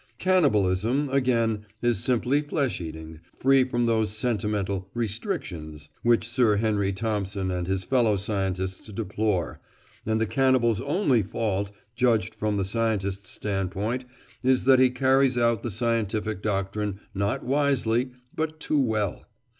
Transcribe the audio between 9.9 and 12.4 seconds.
and the cannibal's only fault, judged